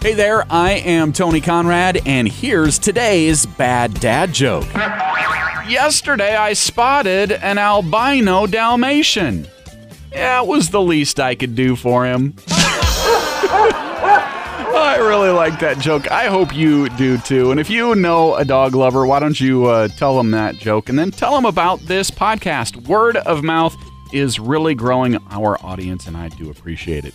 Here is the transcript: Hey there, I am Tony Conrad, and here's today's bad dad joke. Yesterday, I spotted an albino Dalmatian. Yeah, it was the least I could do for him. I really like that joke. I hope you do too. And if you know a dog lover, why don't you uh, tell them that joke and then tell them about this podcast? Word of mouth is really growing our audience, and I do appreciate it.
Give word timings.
Hey 0.00 0.14
there, 0.14 0.44
I 0.48 0.72
am 0.74 1.12
Tony 1.12 1.40
Conrad, 1.40 2.00
and 2.06 2.28
here's 2.28 2.78
today's 2.78 3.44
bad 3.46 3.94
dad 3.94 4.32
joke. 4.32 4.64
Yesterday, 5.68 6.36
I 6.36 6.52
spotted 6.52 7.32
an 7.32 7.58
albino 7.58 8.46
Dalmatian. 8.46 9.48
Yeah, 10.12 10.40
it 10.40 10.46
was 10.46 10.70
the 10.70 10.80
least 10.80 11.18
I 11.18 11.34
could 11.34 11.56
do 11.56 11.74
for 11.74 12.06
him. 12.06 12.36
I 14.80 14.96
really 15.00 15.30
like 15.30 15.58
that 15.60 15.80
joke. 15.80 16.08
I 16.12 16.28
hope 16.28 16.54
you 16.54 16.88
do 16.90 17.18
too. 17.18 17.50
And 17.50 17.58
if 17.58 17.68
you 17.68 17.96
know 17.96 18.36
a 18.36 18.44
dog 18.44 18.76
lover, 18.76 19.04
why 19.04 19.18
don't 19.18 19.40
you 19.40 19.66
uh, 19.66 19.88
tell 19.88 20.16
them 20.16 20.30
that 20.30 20.54
joke 20.54 20.88
and 20.88 20.96
then 20.98 21.10
tell 21.10 21.34
them 21.34 21.44
about 21.44 21.80
this 21.80 22.08
podcast? 22.10 22.86
Word 22.86 23.16
of 23.16 23.42
mouth 23.42 23.76
is 24.12 24.38
really 24.38 24.76
growing 24.76 25.18
our 25.30 25.58
audience, 25.64 26.06
and 26.06 26.16
I 26.16 26.28
do 26.28 26.50
appreciate 26.50 27.04
it. 27.04 27.14